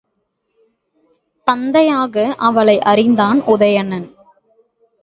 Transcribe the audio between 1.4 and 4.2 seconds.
தத்தையாக அவளை அறிந்தான் உதயணன்.